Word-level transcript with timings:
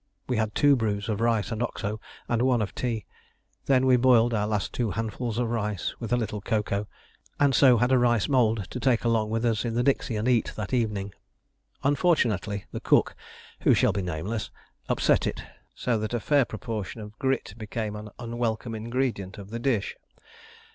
We 0.27 0.37
had 0.37 0.55
two 0.55 0.75
brews 0.75 1.09
of 1.09 1.21
rice 1.21 1.51
and 1.51 1.61
Oxo 1.61 2.01
and 2.27 2.41
one 2.41 2.59
of 2.63 2.73
tea; 2.73 3.05
then 3.67 3.85
we 3.85 3.97
boiled 3.97 4.33
our 4.33 4.47
last 4.47 4.73
two 4.73 4.89
handfuls 4.89 5.37
of 5.37 5.51
rice 5.51 5.93
with 5.99 6.11
a 6.11 6.17
little 6.17 6.41
cocoa, 6.41 6.87
and 7.39 7.53
so 7.53 7.77
had 7.77 7.91
a 7.91 7.99
rice 7.99 8.27
mould 8.27 8.65
to 8.71 8.79
take 8.79 9.03
along 9.03 9.29
with 9.29 9.45
us 9.45 9.63
in 9.63 9.75
the 9.75 9.83
dixie 9.83 10.15
and 10.15 10.27
eat 10.27 10.53
that 10.55 10.73
evening. 10.73 11.13
Unfortunately 11.83 12.65
the 12.71 12.79
cook, 12.79 13.15
who 13.59 13.75
shall 13.75 13.91
be 13.93 14.01
nameless, 14.01 14.49
upset 14.89 15.27
it, 15.27 15.43
so 15.75 15.99
that 15.99 16.15
a 16.15 16.19
fair 16.19 16.45
proportion 16.45 16.99
of 16.99 17.19
grit 17.19 17.53
became 17.59 17.95
an 17.95 18.09
unwelcome 18.17 18.73
ingredient 18.73 19.37
of 19.37 19.51
the 19.51 19.59
dish. 19.59 19.95